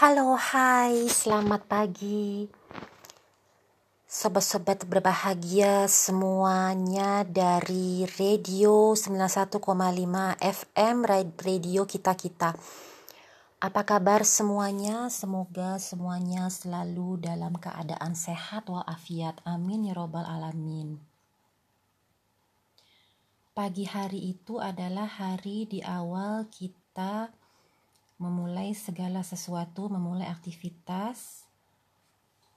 Halo, 0.00 0.32
hai, 0.32 1.12
selamat 1.12 1.68
pagi. 1.68 2.48
Sobat-sobat 4.08 4.88
berbahagia 4.88 5.84
semuanya 5.92 7.20
dari 7.20 8.08
Radio 8.16 8.96
91,5 8.96 9.60
FM 10.40 10.96
Radio 11.36 11.84
Kita-Kita. 11.84 12.56
Apa 13.60 13.82
kabar 13.84 14.24
semuanya? 14.24 15.12
Semoga 15.12 15.76
semuanya 15.76 16.48
selalu 16.48 17.20
dalam 17.20 17.60
keadaan 17.60 18.16
sehat 18.16 18.72
walafiat. 18.72 19.36
Amin 19.44 19.84
ya 19.84 19.92
robbal 19.92 20.24
alamin. 20.24 20.96
Pagi 23.52 23.84
hari 23.84 24.32
itu 24.32 24.64
adalah 24.64 25.04
hari 25.04 25.68
di 25.68 25.84
awal 25.84 26.48
kita 26.48 27.36
memulai 28.20 28.76
segala 28.76 29.24
sesuatu, 29.24 29.88
memulai 29.88 30.28
aktivitas. 30.28 31.48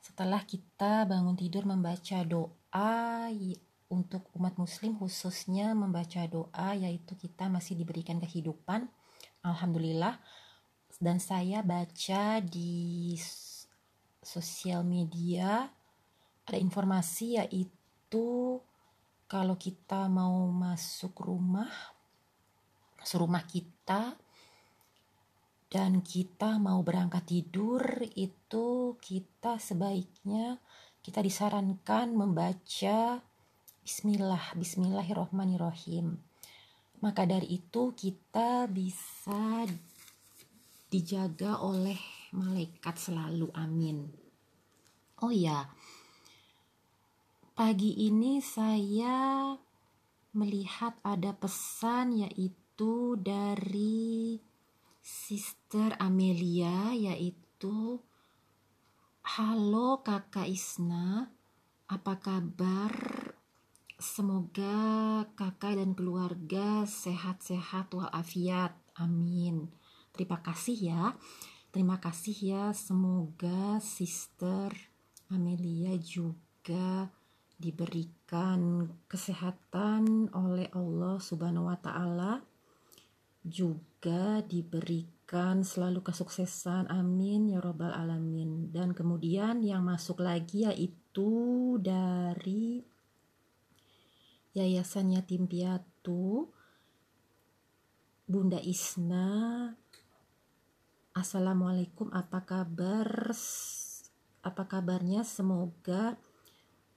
Setelah 0.04 0.44
kita 0.44 1.08
bangun 1.08 1.40
tidur 1.40 1.64
membaca 1.64 2.20
doa 2.28 3.32
untuk 3.88 4.28
umat 4.36 4.60
muslim 4.60 5.00
khususnya 5.00 5.72
membaca 5.72 6.20
doa 6.28 6.76
yaitu 6.76 7.16
kita 7.16 7.48
masih 7.48 7.80
diberikan 7.80 8.20
kehidupan. 8.20 8.92
Alhamdulillah. 9.40 10.20
Dan 11.00 11.24
saya 11.24 11.64
baca 11.64 12.44
di 12.44 13.16
sosial 14.20 14.84
media 14.84 15.72
ada 16.44 16.60
informasi 16.60 17.40
yaitu 17.40 18.60
kalau 19.32 19.56
kita 19.56 20.12
mau 20.12 20.44
masuk 20.52 21.16
rumah 21.24 21.72
masuk 23.00 23.28
rumah 23.28 23.44
kita 23.44 24.16
dan 25.74 26.06
kita 26.06 26.62
mau 26.62 26.86
berangkat 26.86 27.26
tidur 27.26 27.82
itu 28.14 28.94
kita 29.02 29.58
sebaiknya 29.58 30.62
kita 31.02 31.26
disarankan 31.26 32.14
membaca 32.14 33.26
Bismillah, 33.84 34.56
Bismillahirrohmanirrohim. 34.56 36.16
Maka 37.04 37.28
dari 37.28 37.60
itu 37.60 37.92
kita 37.92 38.70
bisa 38.72 39.68
dijaga 40.88 41.60
oleh 41.60 42.00
malaikat 42.32 42.96
selalu. 42.96 43.52
Amin. 43.52 44.08
Oh 45.20 45.36
ya, 45.36 45.68
pagi 47.58 48.08
ini 48.08 48.40
saya 48.40 49.52
melihat 50.32 50.96
ada 51.04 51.36
pesan 51.36 52.24
yaitu 52.24 53.20
dari 53.20 54.40
Sister 55.04 56.00
Amelia 56.00 56.96
yaitu 56.96 58.00
Halo 59.36 60.00
Kakak 60.00 60.48
Isna, 60.48 61.28
apa 61.92 62.24
kabar? 62.24 62.96
Semoga 64.00 65.28
kakak 65.36 65.76
dan 65.76 65.92
keluarga 65.92 66.88
sehat-sehat 66.88 67.92
walafiat. 67.92 68.80
Amin. 68.96 69.76
Terima 70.16 70.40
kasih 70.40 70.96
ya. 70.96 71.04
Terima 71.76 72.00
kasih 72.00 72.38
ya. 72.40 72.64
Semoga 72.72 73.84
Sister 73.84 74.72
Amelia 75.28 76.00
juga 76.00 77.12
diberikan 77.60 78.88
kesehatan 79.12 80.32
oleh 80.32 80.72
Allah 80.72 81.20
Subhanahu 81.20 81.68
wa 81.68 81.76
taala 81.76 82.40
juga 83.44 83.93
diberikan 84.44 85.64
selalu 85.64 86.04
kesuksesan. 86.04 86.92
Amin 86.92 87.48
ya 87.48 87.64
robbal 87.64 87.96
alamin. 87.96 88.68
Dan 88.74 88.92
kemudian 88.92 89.64
yang 89.64 89.88
masuk 89.88 90.20
lagi 90.20 90.68
yaitu 90.68 91.78
dari 91.80 92.84
Yayasan 94.54 95.16
Yatim 95.16 95.48
Piatu 95.50 96.52
Bunda 98.28 98.60
Isna. 98.62 99.72
Assalamualaikum 101.14 102.10
apa 102.12 102.42
kabar? 102.44 103.34
Apa 104.44 104.64
kabarnya? 104.66 105.22
Semoga 105.22 106.18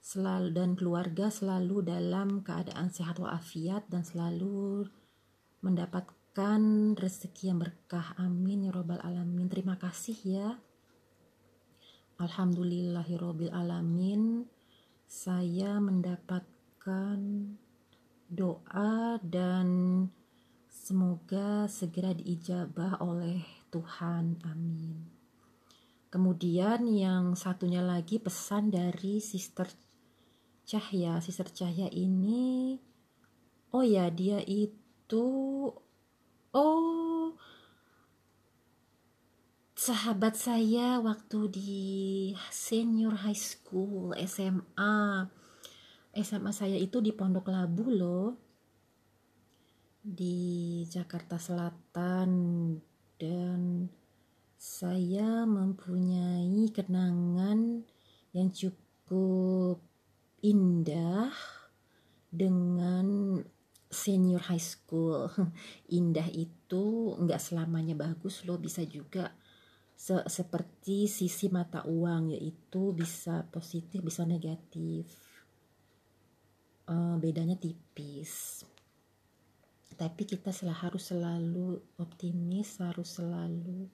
selalu 0.01 0.55
dan 0.55 0.71
keluarga 0.73 1.27
selalu 1.27 1.83
dalam 1.83 2.41
keadaan 2.41 2.89
sehat 2.89 3.19
walafiat 3.19 3.85
dan 3.91 4.07
selalu 4.07 4.87
mendapat 5.59 6.16
diberikan 6.37 6.93
rezeki 6.93 7.49
yang 7.49 7.57
berkah. 7.57 8.13
Amin 8.21 8.61
ya 8.61 8.69
robbal 8.69 9.01
alamin. 9.01 9.49
Terima 9.49 9.73
kasih 9.73 10.13
ya. 10.21 10.53
Alhamdulillahirobbil 12.21 13.49
alamin. 13.49 14.45
Saya 15.09 15.81
mendapatkan 15.81 17.17
doa 18.29 19.17
dan 19.25 19.67
semoga 20.69 21.65
segera 21.65 22.13
diijabah 22.13 23.01
oleh 23.01 23.41
Tuhan. 23.73 24.37
Amin. 24.45 25.09
Kemudian 26.13 26.85
yang 26.85 27.33
satunya 27.33 27.81
lagi 27.81 28.21
pesan 28.21 28.69
dari 28.69 29.17
sister 29.25 29.65
Cahya. 30.69 31.17
Sister 31.17 31.49
Cahya 31.49 31.89
ini 31.89 32.77
oh 33.73 33.81
ya 33.81 34.13
dia 34.13 34.37
itu 34.45 35.25
Oh, 36.55 37.35
sahabat 39.75 40.39
saya 40.39 41.03
waktu 41.03 41.39
di 41.51 41.85
senior 42.47 43.19
high 43.19 43.35
school 43.35 44.15
SMA. 44.23 45.27
SMA 46.15 46.51
saya 46.55 46.79
itu 46.79 47.03
di 47.03 47.11
Pondok 47.11 47.51
Labu 47.51 47.91
loh. 47.91 48.29
Di 49.99 50.87
Jakarta 50.87 51.35
Selatan 51.35 52.31
dan 53.19 53.91
saya 54.55 55.43
mempunyai 55.43 56.71
kenangan 56.71 57.83
yang 58.31 58.49
cukup 58.55 59.83
indah 60.39 61.27
dengan 62.31 63.16
senior 63.97 64.45
high 64.45 64.61
school. 64.61 65.33
Indah 65.97 66.29
itu 66.29 67.17
nggak 67.17 67.41
selamanya 67.41 67.97
bagus 67.97 68.45
loh 68.45 68.61
bisa 68.61 68.85
juga 68.85 69.33
se 69.97 70.13
seperti 70.29 71.09
sisi 71.09 71.49
mata 71.49 71.81
uang 71.89 72.37
yaitu 72.37 72.93
bisa 72.93 73.49
positif 73.49 74.05
bisa 74.05 74.21
negatif. 74.29 75.09
Uh, 76.85 77.17
bedanya 77.17 77.57
tipis. 77.57 78.63
Tapi 79.97 80.29
kita 80.29 80.53
sel 80.53 80.69
harus 80.69 81.09
selalu 81.09 81.81
optimis 81.97 82.77
harus 82.77 83.17
selalu 83.17 83.89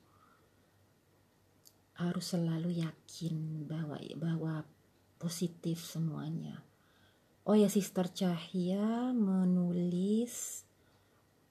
harus 1.96 2.25
selalu 2.25 2.84
yakin 2.84 3.63
bahwa 3.63 3.96
bahwa 4.19 4.56
positif 5.16 5.80
semuanya 5.80 6.59
Oh 7.44 7.59
ya 7.59 7.68
Sister 7.68 8.08
Cahya 8.08 9.12
menulis 9.12 10.64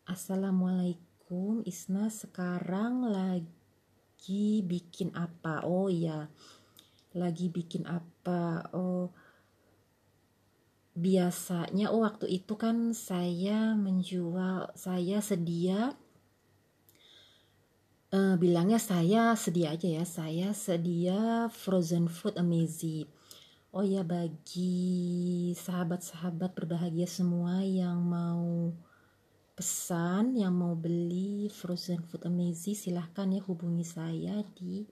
Assalamualaikum 0.08 1.60
Isna 1.68 2.08
sekarang 2.08 3.12
lagi 3.12 4.64
bikin 4.64 5.12
apa? 5.12 5.60
Oh 5.68 5.92
ya 5.92 6.32
lagi 7.12 7.52
bikin 7.52 7.84
apa? 7.84 8.72
Oh 8.72 9.12
biasanya 10.96 11.92
oh 11.92 12.08
waktu 12.08 12.40
itu 12.40 12.56
kan 12.56 12.96
saya 12.96 13.76
menjual 13.76 14.72
saya 14.72 15.20
sedia 15.20 15.92
uh, 18.16 18.40
bilangnya 18.40 18.80
saya 18.80 19.36
sedia 19.36 19.76
aja 19.76 19.92
ya 19.92 20.08
saya 20.08 20.56
sedia 20.56 21.52
frozen 21.52 22.08
food 22.08 22.40
amazing 22.40 23.12
Oh 23.72 23.80
ya 23.80 24.04
bagi 24.04 25.48
sahabat-sahabat 25.56 26.52
berbahagia 26.52 27.08
semua 27.08 27.64
yang 27.64 28.04
mau 28.04 28.68
pesan, 29.56 30.36
yang 30.36 30.52
mau 30.52 30.76
beli 30.76 31.48
frozen 31.48 32.04
food 32.04 32.28
amazing 32.28 32.76
silahkan 32.76 33.32
ya 33.32 33.40
hubungi 33.40 33.80
saya 33.80 34.44
di 34.52 34.84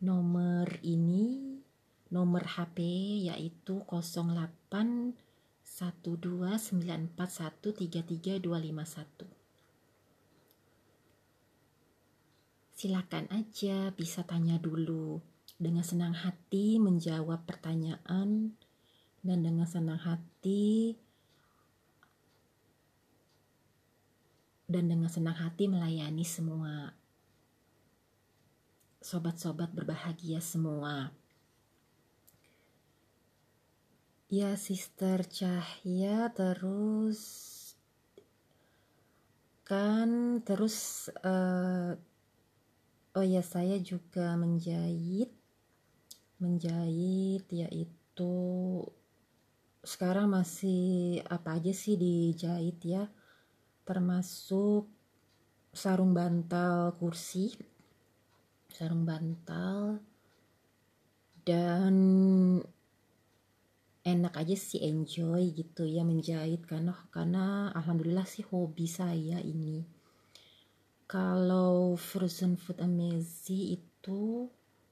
nomor 0.00 0.80
ini 0.80 1.60
nomor 2.08 2.48
HP 2.48 2.80
yaitu 3.28 3.84
08 3.84 5.12
Silakan 12.72 13.28
aja 13.28 13.92
bisa 13.92 14.24
tanya 14.24 14.56
dulu 14.56 15.20
dengan 15.60 15.84
senang 15.84 16.16
hati 16.16 16.80
menjawab 16.80 17.44
pertanyaan 17.44 18.56
dan 19.20 19.38
dengan 19.44 19.68
senang 19.68 20.00
hati 20.00 20.96
dan 24.64 24.88
dengan 24.88 25.12
senang 25.12 25.36
hati 25.36 25.68
melayani 25.68 26.24
semua 26.24 26.96
sobat-sobat 29.00 29.72
berbahagia 29.72 30.44
semua. 30.44 31.12
Ya, 34.30 34.54
Sister 34.54 35.26
Cahya 35.26 36.30
terus 36.30 37.48
kan 39.66 40.42
terus 40.42 41.06
uh, 41.22 41.94
oh 43.14 43.26
ya 43.26 43.38
saya 43.38 43.78
juga 43.78 44.34
menjahit 44.34 45.30
menjahit 46.40 47.44
yaitu 47.52 48.34
sekarang 49.80 50.32
masih 50.32 51.20
apa 51.28 51.60
aja 51.60 51.72
sih 51.72 51.94
dijahit 51.94 52.80
ya? 52.84 53.04
Termasuk 53.84 54.88
sarung 55.70 56.10
bantal 56.10 56.98
kursi 56.98 57.54
sarung 58.70 59.06
bantal 59.06 59.98
dan 61.42 61.94
enak 64.06 64.34
aja 64.40 64.56
sih 64.56 64.80
enjoy 64.80 65.52
gitu 65.52 65.84
ya 65.84 66.06
menjahit 66.06 66.64
karena 66.64 66.94
karena 67.10 67.68
alhamdulillah 67.74 68.24
sih 68.24 68.46
hobi 68.46 68.86
saya 68.86 69.42
ini. 69.42 69.84
Kalau 71.10 71.98
frozen 71.98 72.54
food 72.54 72.78
amazing 72.78 73.82
itu 73.82 74.46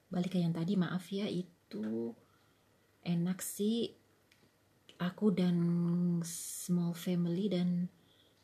balik 0.09 0.37
ke 0.37 0.39
yang 0.41 0.57
tadi 0.57 0.75
maaf 0.75 1.09
ya 1.13 1.29
itu 1.29 2.17
enak 3.05 3.39
sih 3.45 3.93
aku 4.99 5.31
dan 5.31 5.57
small 6.25 6.97
family 6.97 7.47
dan 7.53 7.87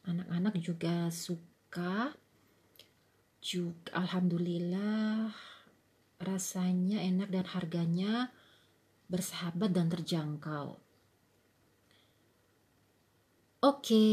anak-anak 0.05 0.55
juga 0.61 1.09
suka 1.09 2.13
juga 3.45 3.93
alhamdulillah 3.93 5.33
rasanya 6.23 7.05
enak 7.05 7.29
dan 7.29 7.45
harganya 7.45 8.33
bersahabat 9.09 9.71
dan 9.77 9.93
terjangkau. 9.93 10.81
Oke, 13.65 14.09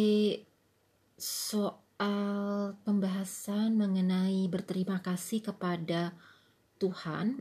soal 1.19 2.75
pembahasan 2.87 3.75
mengenai 3.75 4.47
berterima 4.47 5.03
kasih 5.03 5.43
kepada 5.43 6.15
Tuhan 6.81 7.37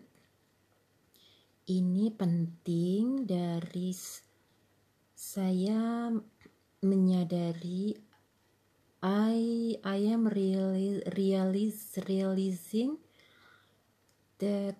ini 1.73 2.13
penting 2.13 3.25
dari 3.25 3.89
saya 5.17 6.13
menyadari 6.85 7.97
I 9.01 9.41
I 9.81 10.01
am 10.13 10.29
really 10.29 11.01
realis, 11.17 11.97
realizing 12.05 13.01
that 14.45 14.77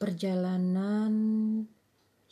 perjalanan 0.00 1.12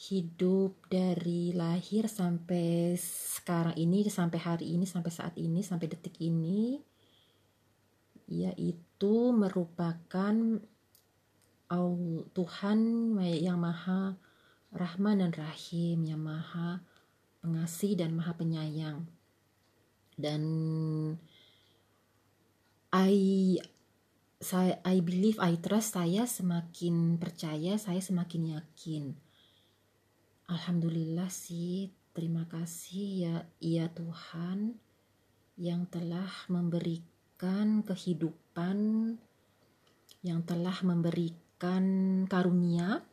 hidup 0.00 0.80
dari 0.88 1.52
lahir 1.52 2.08
sampai 2.08 2.96
sekarang 2.96 3.76
ini 3.76 4.08
sampai 4.08 4.40
hari 4.40 4.66
ini 4.72 4.88
sampai 4.88 5.12
saat 5.12 5.36
ini 5.36 5.60
sampai 5.60 5.92
detik 5.92 6.16
ini 6.24 6.80
yaitu 8.28 9.32
merupakan 9.34 10.34
Tuhan 12.34 12.78
yang 13.18 13.58
maha 13.58 14.14
rahman 14.74 15.22
dan 15.22 15.32
rahim 15.34 16.06
yang 16.06 16.22
maha 16.22 16.82
pengasih 17.42 17.98
dan 17.98 18.14
maha 18.14 18.34
penyayang. 18.34 19.06
Dan 20.14 20.42
I 22.94 23.18
saya 24.38 24.78
I 24.86 25.02
believe 25.02 25.42
I 25.42 25.58
trust 25.58 25.98
saya 25.98 26.30
semakin 26.30 27.18
percaya 27.18 27.74
saya 27.74 27.98
semakin 27.98 28.54
yakin. 28.60 29.04
Alhamdulillah 30.46 31.32
sih 31.32 31.90
terima 32.14 32.46
kasih 32.46 33.06
ya 33.18 33.36
ya 33.58 33.86
Tuhan 33.90 34.78
yang 35.58 35.86
telah 35.90 36.30
memberikan 36.46 37.13
kehidupan 37.84 38.78
yang 40.24 40.40
telah 40.46 40.74
memberikan 40.82 41.84
karunia. 42.26 43.04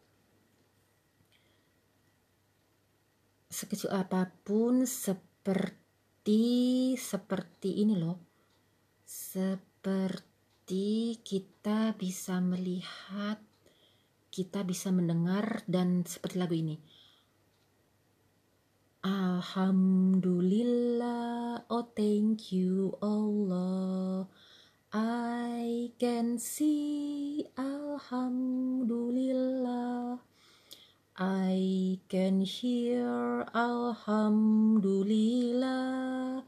Sekecil 3.52 3.92
apa 3.92 4.32
pun 4.46 4.88
seperti 4.88 6.96
seperti 6.96 7.84
ini 7.84 8.00
loh 8.00 8.32
seperti 9.12 11.20
kita 11.20 11.92
bisa 12.00 12.40
melihat 12.40 13.44
kita 14.32 14.64
bisa 14.64 14.88
mendengar 14.96 15.68
dan 15.68 16.08
seperti 16.08 16.40
lagu 16.40 16.56
ini 16.56 16.80
Alhamdulillah. 19.02 21.66
Oh 21.74 21.90
thank 21.98 22.54
you 22.54 22.94
Allah. 23.02 24.30
I 24.94 25.90
can 25.98 26.38
see. 26.38 27.50
Alhamdulillah. 27.58 30.22
I 31.18 31.98
can 32.14 32.46
hear. 32.46 33.42
Alhamdulillah. 33.58 36.46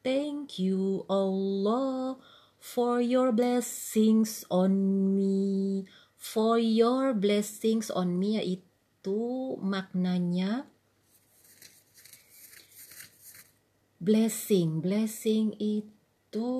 Thank 0.00 0.56
you 0.56 1.04
Allah 1.04 2.16
for 2.56 3.04
your 3.04 3.28
blessings 3.28 4.48
on 4.48 4.72
me. 5.12 5.84
For 6.16 6.56
your 6.56 7.12
blessings 7.12 7.92
on 7.92 8.16
me 8.16 8.40
yaitu 8.40 9.60
maknanya 9.60 10.64
blessing. 14.00 14.80
Blessing 14.80 15.54
itu 15.60 16.50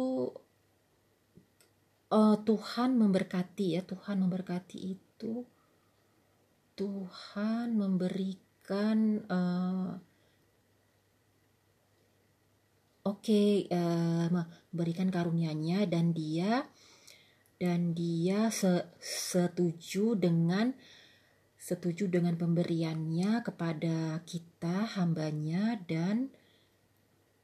uh, 2.13 2.37
Tuhan 2.45 3.01
memberkati 3.01 3.75
ya, 3.75 3.83
Tuhan 3.83 4.21
memberkati 4.23 4.79
itu 4.79 5.49
Tuhan 6.81 7.77
memberikan 7.77 9.21
uh, 9.29 10.01
oke 13.05 13.21
okay, 13.21 13.69
uh, 13.69 14.25
eh, 14.25 14.27
memberikan 14.33 15.13
karunia-Nya 15.13 15.85
dan 15.85 16.17
dia 16.17 16.65
dan 17.61 17.93
dia 17.93 18.49
se 18.49 18.89
setuju 18.97 20.17
dengan 20.17 20.73
setuju 21.61 22.09
dengan 22.09 22.41
pemberiannya 22.41 23.45
kepada 23.45 24.25
kita 24.25 24.97
hambanya 24.97 25.77
dan 25.85 26.33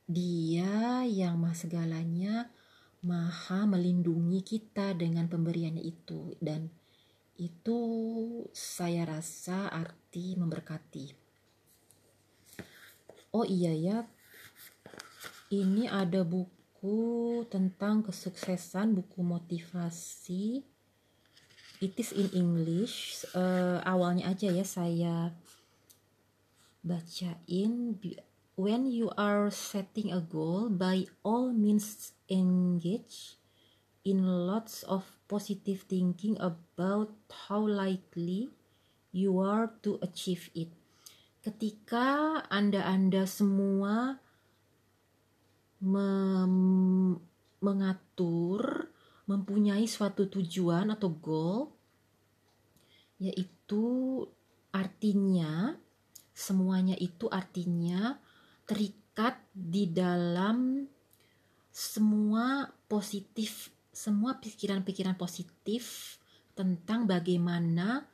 dia 0.06 1.02
yang 1.02 1.42
maha 1.42 1.58
segalanya 1.58 2.50
maha 3.02 3.66
melindungi 3.66 4.42
kita 4.42 4.94
dengan 4.94 5.26
pemberiannya 5.26 5.82
itu 5.82 6.34
dan 6.38 6.70
itu 7.36 7.80
saya 8.56 9.04
rasa 9.04 9.68
arti 9.68 10.34
memberkati. 10.40 11.12
Oh 13.36 13.44
iya 13.44 13.76
ya, 13.76 13.98
ini 15.52 15.84
ada 15.84 16.24
buku 16.24 17.44
tentang 17.52 18.00
kesuksesan, 18.00 18.96
buku 18.96 19.20
motivasi. 19.20 20.64
It 21.84 21.92
is 22.00 22.16
in 22.16 22.32
English. 22.32 23.28
Uh, 23.36 23.84
awalnya 23.84 24.32
aja 24.32 24.48
ya 24.48 24.64
saya 24.64 25.36
bacain. 26.80 28.00
When 28.56 28.88
you 28.88 29.12
are 29.20 29.52
setting 29.52 30.08
a 30.08 30.24
goal, 30.24 30.72
by 30.72 31.04
all 31.20 31.52
means 31.52 32.16
engage 32.32 33.36
in 34.00 34.24
lots 34.24 34.80
of 34.88 35.04
positive 35.28 35.84
thinking 35.84 36.40
about 36.40 37.12
how 37.28 37.60
likely 37.68 38.48
you 39.12 39.44
are 39.44 39.76
to 39.84 40.00
achieve 40.00 40.48
it. 40.56 40.72
Ketika 41.44 42.40
Anda-Anda 42.48 43.28
semua 43.28 44.24
mem 45.84 47.20
mengatur, 47.60 48.88
mempunyai 49.28 49.84
suatu 49.84 50.32
tujuan 50.32 50.96
atau 50.96 51.12
goal, 51.12 51.76
yaitu 53.20 54.24
artinya 54.72 55.76
semuanya 56.32 56.96
itu 56.96 57.28
artinya 57.28 58.16
terikat 58.66 59.38
di 59.54 59.88
dalam 59.88 60.84
semua 61.70 62.68
positif 62.90 63.70
semua 63.96 64.36
pikiran-pikiran 64.36 65.16
positif 65.16 66.16
tentang 66.52 67.08
bagaimana 67.08 68.04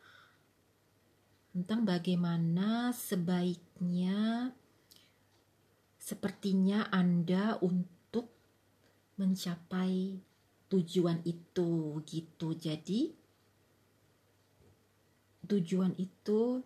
tentang 1.50 1.84
bagaimana 1.84 2.94
sebaiknya 2.94 4.54
sepertinya 5.98 6.90
Anda 6.90 7.60
untuk 7.62 8.32
mencapai 9.20 10.18
tujuan 10.66 11.22
itu 11.22 12.00
gitu. 12.02 12.56
Jadi 12.58 13.12
tujuan 15.46 15.94
itu 16.00 16.64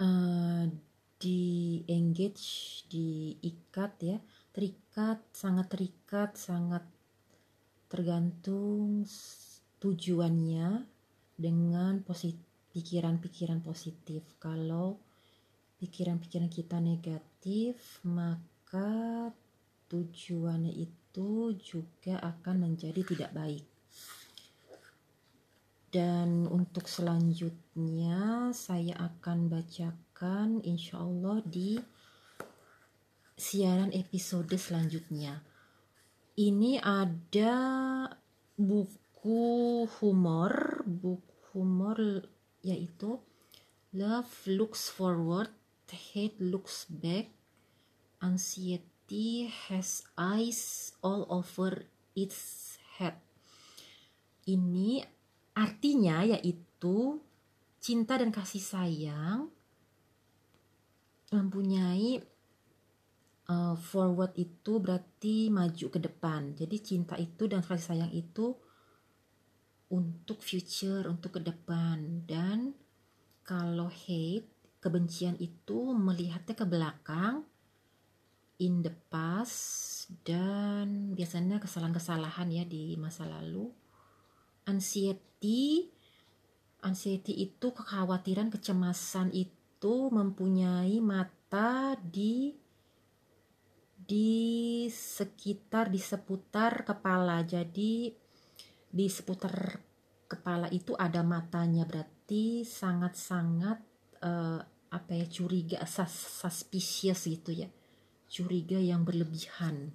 uh, 0.00 0.33
di 1.18 1.80
engage 1.88 2.84
diikat 2.88 3.92
ya. 4.02 4.18
Terikat 4.54 5.18
sangat 5.34 5.66
terikat 5.72 6.38
sangat 6.38 6.86
tergantung 7.90 9.02
tujuannya 9.82 10.86
dengan 11.34 12.00
positif 12.06 12.54
pikiran-pikiran 12.74 13.62
positif. 13.62 14.26
Kalau 14.42 14.98
pikiran-pikiran 15.78 16.50
kita 16.50 16.82
negatif 16.82 18.02
maka 18.02 19.30
tujuannya 19.86 20.74
itu 20.74 21.54
juga 21.54 22.18
akan 22.18 22.66
menjadi 22.66 23.00
tidak 23.06 23.30
baik. 23.30 23.64
Dan 25.94 26.50
untuk 26.50 26.90
selanjutnya 26.90 28.50
saya 28.50 28.98
akan 28.98 29.46
bacakan 29.46 30.03
insya 30.62 31.02
Allah 31.02 31.42
di 31.42 31.74
siaran 33.34 33.90
episode 33.90 34.54
selanjutnya. 34.54 35.42
Ini 36.38 36.82
ada 36.82 37.54
buku 38.54 39.86
humor, 39.98 40.82
buku 40.86 41.34
humor 41.54 41.98
yaitu 42.62 43.18
Love 43.94 44.34
Looks 44.50 44.90
Forward, 44.90 45.50
Hate 45.90 46.42
Looks 46.42 46.90
Back, 46.90 47.30
Anxiety 48.18 49.46
Has 49.46 50.02
Eyes 50.18 50.94
All 51.02 51.26
Over 51.30 51.86
Its 52.18 52.74
Head. 52.98 53.18
Ini 54.50 55.14
Artinya 55.54 56.26
yaitu 56.26 57.22
cinta 57.78 58.18
dan 58.18 58.34
kasih 58.34 58.58
sayang 58.58 59.53
mempunyai 61.34 62.22
uh, 63.50 63.74
forward 63.74 64.32
itu 64.38 64.78
berarti 64.78 65.50
maju 65.50 65.86
ke 65.90 65.98
depan. 65.98 66.54
Jadi 66.54 66.76
cinta 66.80 67.18
itu 67.18 67.50
dan 67.50 67.60
kasih 67.60 67.94
sayang 67.94 68.12
itu 68.14 68.54
untuk 69.90 70.40
future, 70.40 71.06
untuk 71.10 71.38
ke 71.38 71.40
depan 71.42 72.24
dan 72.24 72.72
kalau 73.44 73.92
hate, 73.92 74.48
kebencian 74.80 75.36
itu 75.36 75.92
melihatnya 75.92 76.56
ke 76.56 76.64
belakang 76.64 77.44
in 78.60 78.80
the 78.80 78.92
past 79.12 80.08
dan 80.24 81.12
biasanya 81.12 81.60
kesalahan-kesalahan 81.60 82.48
ya 82.52 82.64
di 82.64 82.94
masa 82.96 83.26
lalu 83.26 83.68
anxiety 84.68 85.88
anxiety 86.84 87.48
itu 87.48 87.72
kekhawatiran 87.72 88.52
kecemasan 88.52 89.32
itu 89.32 89.63
mempunyai 90.08 90.98
mata 90.98 91.96
di 91.98 92.52
di 93.94 94.84
sekitar 94.88 95.88
di 95.88 96.00
seputar 96.00 96.84
kepala. 96.84 97.40
Jadi 97.44 98.12
di 98.88 99.06
seputar 99.08 99.80
kepala 100.28 100.68
itu 100.72 100.92
ada 100.96 101.20
matanya. 101.20 101.84
Berarti 101.88 102.64
sangat-sangat 102.64 103.78
uh, 104.24 104.60
apa 104.94 105.10
ya 105.12 105.26
curiga 105.26 105.82
sus 105.84 106.12
suspicious 106.40 107.28
gitu 107.28 107.52
ya. 107.52 107.68
Curiga 108.28 108.80
yang 108.80 109.04
berlebihan. 109.04 109.92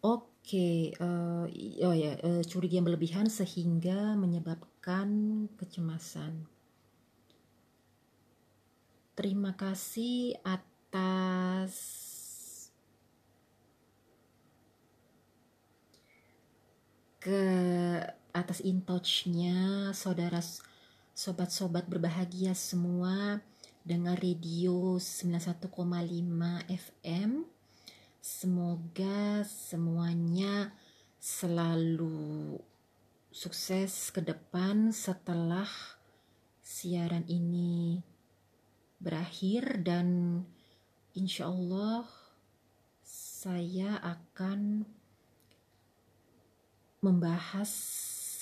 Oke 0.00 0.30
Oke, 0.40 0.90
uh, 0.98 1.46
oh 1.86 1.94
ya, 1.94 2.16
uh, 2.26 2.42
curiga 2.42 2.80
yang 2.80 2.88
berlebihan 2.88 3.30
sehingga 3.30 4.18
menyebabkan 4.18 5.46
kecemasan. 5.54 6.48
Terima 9.20 9.52
kasih 9.52 10.32
atas 10.40 11.76
ke 17.20 17.44
atas 18.32 18.64
intouchnya 18.64 19.92
saudara 19.92 20.40
sobat-sobat 21.12 21.84
berbahagia 21.84 22.56
semua. 22.56 23.44
Dengan 23.84 24.16
radio 24.16 24.96
91,5 24.96 25.68
FM 26.72 27.44
Semoga 28.24 29.44
semuanya 29.44 30.72
selalu 31.20 32.56
sukses 33.28 34.16
ke 34.16 34.24
depan 34.24 34.96
setelah 34.96 35.68
siaran 36.64 37.28
ini 37.28 38.08
berakhir 39.00 39.80
dan 39.80 40.08
insya 41.16 41.48
Allah 41.48 42.04
saya 43.02 43.96
akan 44.04 44.84
membahas 47.00 47.72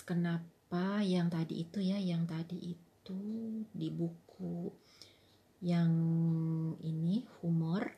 kenapa 0.03 1.01
yang 1.07 1.31
tadi 1.31 1.63
itu 1.63 1.79
ya 1.79 1.97
yang 2.03 2.27
tadi 2.27 2.75
itu 2.75 3.23
di 3.71 3.89
buku 3.89 4.67
yang 5.63 5.91
ini 6.83 7.23
humor 7.39 7.95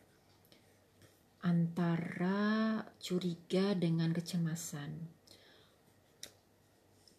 antara 1.41 2.85
curiga 3.01 3.73
dengan 3.73 4.13
kecemasan. 4.13 5.09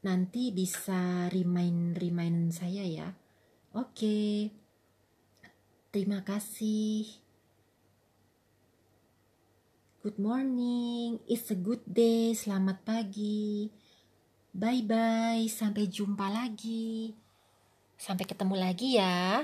Nanti 0.01 0.49
bisa 0.53 1.29
remind 1.29 1.97
remind 1.97 2.53
saya 2.53 2.85
ya. 2.85 3.09
Oke. 3.77 4.60
Terima 5.91 6.23
kasih. 6.23 7.03
Good 9.99 10.15
morning. 10.15 11.19
It's 11.27 11.51
a 11.51 11.57
good 11.59 11.83
day. 11.83 12.31
Selamat 12.31 12.79
pagi. 12.87 13.67
Bye 14.55 14.87
bye. 14.87 15.43
Sampai 15.51 15.91
jumpa 15.91 16.31
lagi. 16.31 17.11
Sampai 17.99 18.23
ketemu 18.23 18.55
lagi 18.55 18.95
ya. 18.95 19.43